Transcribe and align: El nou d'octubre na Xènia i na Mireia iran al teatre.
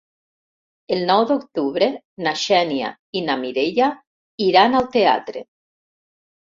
El 0.95 1.03
nou 1.09 1.25
d'octubre 1.31 1.91
na 2.29 2.35
Xènia 2.45 2.91
i 3.21 3.25
na 3.29 3.39
Mireia 3.45 3.95
iran 4.51 4.81
al 4.83 4.93
teatre. 4.99 5.47